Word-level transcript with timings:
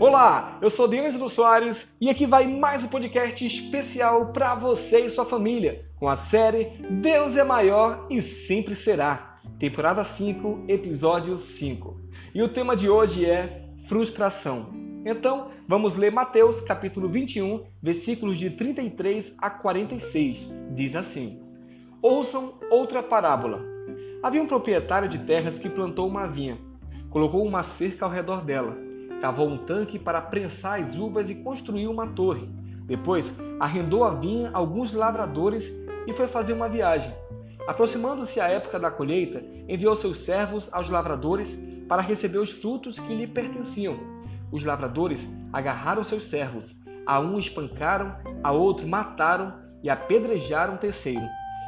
Olá, 0.00 0.58
eu 0.62 0.70
sou 0.70 0.86
Dionísio 0.86 1.28
Soares 1.28 1.84
e 2.00 2.08
aqui 2.08 2.24
vai 2.24 2.46
mais 2.46 2.84
um 2.84 2.86
podcast 2.86 3.44
especial 3.44 4.26
para 4.26 4.54
você 4.54 5.00
e 5.00 5.10
sua 5.10 5.24
família, 5.24 5.86
com 5.96 6.08
a 6.08 6.14
série 6.14 6.66
Deus 6.88 7.36
é 7.36 7.42
Maior 7.42 8.06
e 8.08 8.22
Sempre 8.22 8.76
Será, 8.76 9.40
temporada 9.58 10.04
5, 10.04 10.66
episódio 10.68 11.36
5. 11.36 12.00
E 12.32 12.40
o 12.40 12.48
tema 12.48 12.76
de 12.76 12.88
hoje 12.88 13.26
é 13.26 13.64
frustração. 13.88 14.68
Então, 15.04 15.50
vamos 15.66 15.96
ler 15.96 16.12
Mateus 16.12 16.60
capítulo 16.60 17.08
21, 17.08 17.66
versículos 17.82 18.38
de 18.38 18.50
33 18.50 19.34
a 19.36 19.50
46. 19.50 20.48
Diz 20.76 20.94
assim: 20.94 21.42
Ouçam 22.00 22.54
outra 22.70 23.02
parábola. 23.02 23.64
Havia 24.22 24.40
um 24.40 24.46
proprietário 24.46 25.08
de 25.08 25.18
terras 25.18 25.58
que 25.58 25.68
plantou 25.68 26.06
uma 26.06 26.28
vinha, 26.28 26.56
colocou 27.10 27.44
uma 27.44 27.64
cerca 27.64 28.04
ao 28.04 28.12
redor 28.12 28.44
dela 28.44 28.86
cavou 29.20 29.48
um 29.48 29.58
tanque 29.58 29.98
para 29.98 30.20
prensar 30.20 30.80
as 30.80 30.94
uvas 30.94 31.28
e 31.30 31.34
construiu 31.34 31.90
uma 31.90 32.06
torre. 32.06 32.48
Depois, 32.84 33.30
arrendou 33.60 34.04
a 34.04 34.10
vinha 34.14 34.50
a 34.52 34.58
alguns 34.58 34.92
lavradores 34.92 35.70
e 36.06 36.12
foi 36.12 36.26
fazer 36.26 36.52
uma 36.52 36.68
viagem. 36.68 37.12
Aproximando-se 37.66 38.40
a 38.40 38.48
época 38.48 38.78
da 38.78 38.90
colheita, 38.90 39.44
enviou 39.68 39.94
seus 39.94 40.20
servos 40.20 40.68
aos 40.72 40.88
lavradores 40.88 41.54
para 41.86 42.00
receber 42.00 42.38
os 42.38 42.50
frutos 42.50 42.98
que 42.98 43.14
lhe 43.14 43.26
pertenciam. 43.26 43.98
Os 44.50 44.64
lavradores 44.64 45.20
agarraram 45.52 46.02
seus 46.02 46.24
servos, 46.24 46.74
a 47.04 47.20
um 47.20 47.38
espancaram, 47.38 48.16
a 48.42 48.52
outro 48.52 48.86
mataram 48.86 49.52
e 49.82 49.90
apedrejaram 49.90 50.74
o 50.74 50.78
terceiro. 50.78 51.26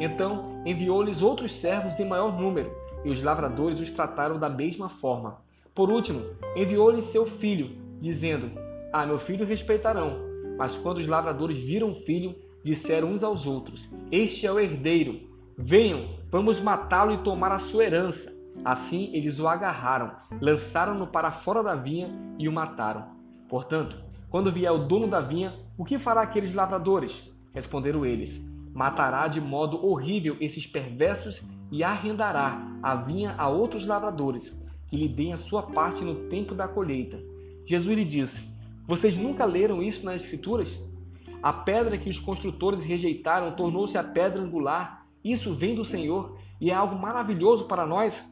Então 0.00 0.62
enviou-lhes 0.64 1.20
outros 1.20 1.52
servos 1.60 1.98
em 2.00 2.08
maior 2.08 2.38
número, 2.38 2.72
e 3.04 3.10
os 3.10 3.22
lavradores 3.22 3.78
os 3.78 3.90
trataram 3.90 4.38
da 4.38 4.48
mesma 4.48 4.88
forma. 4.88 5.38
Por 5.74 5.90
último, 5.90 6.22
enviou-lhe 6.54 7.00
seu 7.00 7.24
filho, 7.24 7.70
dizendo: 7.98 8.50
Ah, 8.92 9.06
meu 9.06 9.18
filho 9.18 9.46
respeitarão. 9.46 10.18
Mas 10.58 10.74
quando 10.76 10.98
os 10.98 11.06
lavradores 11.06 11.58
viram 11.58 11.92
o 11.92 12.00
filho, 12.02 12.34
disseram 12.62 13.08
uns 13.08 13.24
aos 13.24 13.46
outros: 13.46 13.88
Este 14.10 14.46
é 14.46 14.52
o 14.52 14.60
herdeiro. 14.60 15.20
Venham, 15.56 16.10
vamos 16.30 16.60
matá-lo 16.60 17.14
e 17.14 17.18
tomar 17.18 17.52
a 17.52 17.58
sua 17.58 17.84
herança. 17.84 18.30
Assim 18.62 19.10
eles 19.14 19.40
o 19.40 19.48
agarraram, 19.48 20.12
lançaram-no 20.40 21.06
para 21.06 21.32
fora 21.32 21.62
da 21.62 21.74
vinha 21.74 22.10
e 22.38 22.46
o 22.46 22.52
mataram. 22.52 23.06
Portanto, 23.48 23.96
quando 24.28 24.52
vier 24.52 24.70
o 24.70 24.78
dono 24.78 25.08
da 25.08 25.20
vinha, 25.20 25.54
o 25.78 25.86
que 25.86 25.98
fará 25.98 26.20
aqueles 26.20 26.52
lavradores? 26.52 27.12
Responderam 27.54 28.04
eles: 28.04 28.38
Matará 28.74 29.26
de 29.26 29.40
modo 29.40 29.82
horrível 29.86 30.36
esses 30.38 30.66
perversos 30.66 31.42
e 31.70 31.82
arrendará 31.82 32.60
a 32.82 32.94
vinha 32.94 33.34
a 33.38 33.48
outros 33.48 33.86
lavradores 33.86 34.54
que 34.92 34.96
lhe 34.98 35.08
deem 35.08 35.32
a 35.32 35.38
sua 35.38 35.62
parte 35.62 36.04
no 36.04 36.28
tempo 36.28 36.54
da 36.54 36.68
colheita. 36.68 37.18
Jesus 37.64 37.96
lhe 37.96 38.04
disse: 38.04 38.46
Vocês 38.86 39.16
nunca 39.16 39.46
leram 39.46 39.82
isso 39.82 40.04
nas 40.04 40.20
Escrituras? 40.20 40.68
A 41.42 41.50
pedra 41.50 41.96
que 41.96 42.10
os 42.10 42.20
construtores 42.20 42.84
rejeitaram 42.84 43.56
tornou-se 43.56 43.96
a 43.96 44.04
pedra 44.04 44.42
angular. 44.42 45.06
Isso 45.24 45.54
vem 45.54 45.74
do 45.74 45.82
Senhor 45.82 46.36
e 46.60 46.70
é 46.70 46.74
algo 46.74 46.94
maravilhoso 46.94 47.64
para 47.64 47.86
nós. 47.86 48.22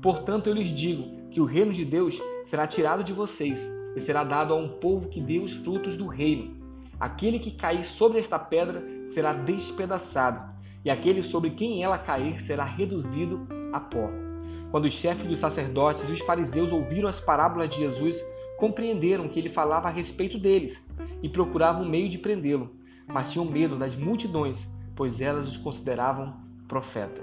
Portanto, 0.00 0.46
eu 0.46 0.54
lhes 0.54 0.70
digo 0.70 1.28
que 1.32 1.40
o 1.40 1.44
reino 1.44 1.72
de 1.72 1.84
Deus 1.84 2.16
será 2.44 2.64
tirado 2.64 3.02
de 3.02 3.12
vocês 3.12 3.58
e 3.96 4.00
será 4.00 4.22
dado 4.22 4.54
a 4.54 4.56
um 4.56 4.68
povo 4.68 5.08
que 5.08 5.20
dê 5.20 5.40
os 5.40 5.52
frutos 5.64 5.96
do 5.96 6.06
reino. 6.06 6.56
Aquele 7.00 7.40
que 7.40 7.50
cair 7.50 7.84
sobre 7.84 8.20
esta 8.20 8.38
pedra 8.38 8.84
será 9.08 9.32
despedaçado, 9.32 10.54
e 10.84 10.90
aquele 10.90 11.24
sobre 11.24 11.50
quem 11.50 11.82
ela 11.82 11.98
cair 11.98 12.40
será 12.40 12.64
reduzido 12.64 13.48
a 13.72 13.80
pó. 13.80 14.23
Quando 14.74 14.86
os 14.86 14.94
chefes 14.94 15.28
dos 15.28 15.38
sacerdotes 15.38 16.08
e 16.08 16.10
os 16.10 16.18
fariseus 16.22 16.72
ouviram 16.72 17.08
as 17.08 17.20
parábolas 17.20 17.70
de 17.70 17.76
Jesus, 17.76 18.20
compreenderam 18.58 19.28
que 19.28 19.38
ele 19.38 19.48
falava 19.48 19.86
a 19.86 19.90
respeito 19.92 20.36
deles 20.36 20.76
e 21.22 21.28
procuravam 21.28 21.84
um 21.84 21.88
meio 21.88 22.08
de 22.08 22.18
prendê-lo, 22.18 22.72
mas 23.06 23.30
tinham 23.30 23.44
medo 23.44 23.78
das 23.78 23.94
multidões, 23.94 24.58
pois 24.96 25.20
elas 25.20 25.46
os 25.46 25.56
consideravam 25.56 26.34
profeta. 26.66 27.22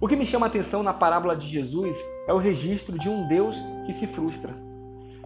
O 0.00 0.06
que 0.06 0.14
me 0.14 0.24
chama 0.24 0.46
a 0.46 0.48
atenção 0.48 0.84
na 0.84 0.94
parábola 0.94 1.34
de 1.34 1.48
Jesus 1.48 1.96
é 2.28 2.32
o 2.32 2.38
registro 2.38 2.96
de 2.96 3.08
um 3.08 3.26
Deus 3.26 3.56
que 3.84 3.92
se 3.92 4.06
frustra. 4.06 4.54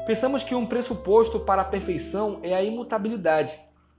Pensamos 0.06 0.42
que 0.42 0.54
um 0.54 0.64
pressuposto 0.64 1.38
para 1.40 1.60
a 1.60 1.66
perfeição 1.66 2.40
é 2.42 2.54
a 2.54 2.64
imutabilidade. 2.64 3.52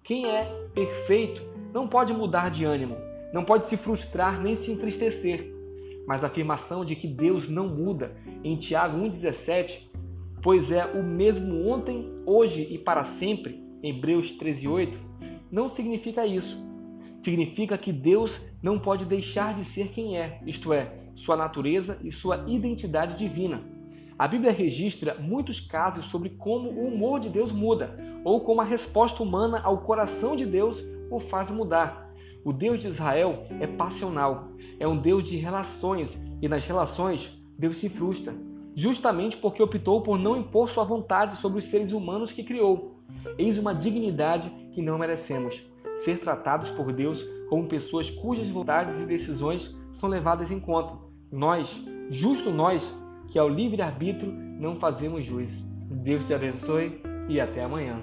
Quem 0.04 0.26
é 0.26 0.46
perfeito 0.74 1.44
não 1.72 1.88
pode 1.88 2.14
mudar 2.14 2.50
de 2.50 2.66
ânimo, 2.66 2.98
não 3.31 3.46
pode 3.46 3.68
se 3.68 3.78
frustrar 3.78 4.42
nem 4.42 4.56
se 4.56 4.72
entristecer 4.72 5.61
mas 6.07 6.23
a 6.23 6.28
afirmação 6.28 6.84
de 6.84 6.95
que 6.95 7.07
Deus 7.07 7.50
não 7.50 7.67
muda 7.67 8.16
em 8.44 8.56
Tiago 8.56 8.97
1,17, 8.97 9.89
pois 10.41 10.72
é 10.72 10.85
o 10.85 11.03
mesmo 11.03 11.67
ontem, 11.67 12.12
hoje 12.25 12.67
e 12.69 12.78
para 12.78 13.03
sempre, 13.03 13.63
em 13.84 13.89
Hebreus 13.89 14.31
13,8, 14.38 14.94
não 15.51 15.67
significa 15.67 16.25
isso. 16.25 16.57
Significa 17.23 17.78
que 17.78 17.91
Deus 17.91 18.39
não 18.62 18.79
pode 18.79 19.06
deixar 19.06 19.53
de 19.56 19.66
ser 19.66 19.89
quem 19.89 20.17
é, 20.17 20.41
isto 20.45 20.73
é, 20.73 20.91
sua 21.16 21.35
natureza 21.38 22.00
e 22.03 22.12
sua 22.12 22.45
identidade 22.47 23.18
divina. 23.18 23.62
A 24.18 24.28
Bíblia 24.28 24.51
registra 24.51 25.16
muitos 25.19 25.59
casos 25.59 26.06
sobre 26.06 26.29
como 26.29 26.69
o 26.69 26.88
humor 26.88 27.19
de 27.19 27.29
Deus 27.29 27.51
muda, 27.51 27.97
ou 28.23 28.41
como 28.41 28.62
a 28.62 28.66
resposta 28.66 29.22
humana 29.22 29.59
ao 29.63 29.79
coração 29.79 30.35
de 30.35 30.45
Deus 30.45 30.83
o 31.09 31.19
faz 31.19 31.50
mudar. 31.50 32.11
O 32.44 32.52
Deus 32.52 32.79
de 32.79 32.88
Israel 32.88 33.46
é 33.59 33.68
passional, 33.68 34.50
é 34.79 34.88
um 34.88 34.97
Deus 34.97 35.24
de 35.24 35.38
relações 35.38 36.19
e 36.41 36.47
nas 36.47 36.66
relações 36.66 37.29
Deus 37.57 37.78
se 37.78 37.88
frustra, 37.88 38.34
justamente 38.75 39.38
porque 39.38 39.62
optou 39.62 40.02
por 40.02 40.18
não 40.18 40.35
impor 40.35 40.69
sua 40.69 40.84
vontade 40.84 41.38
sobre 41.38 41.59
os 41.59 41.66
seres 41.66 41.91
humanos 41.91 42.31
que 42.31 42.44
criou. 42.44 43.00
Eis 43.38 43.57
uma 43.57 43.75
dignidade 43.75 44.50
que 44.74 44.81
não 44.81 44.97
merecemos: 44.97 45.62
ser 45.97 46.19
tratados 46.19 46.69
por 46.72 46.91
Deus 46.91 47.24
como 47.47 47.68
pessoas 47.68 48.09
cujas 48.09 48.50
vontades 48.50 49.00
e 49.00 49.06
decisões 49.06 49.75
são 49.94 50.09
levadas 50.09 50.50
em 50.50 50.59
conta. 50.59 50.96
Nós, 51.31 51.69
justo 52.09 52.50
nós, 52.50 52.84
que 53.28 53.38
ao 53.38 53.47
livre-arbítrio 53.47 54.31
não 54.31 54.78
fazemos 54.78 55.24
juízo. 55.24 55.63
Deus 55.90 56.25
te 56.25 56.34
abençoe 56.34 57.01
e 57.30 57.40
até 57.40 57.63
amanhã. 57.63 58.01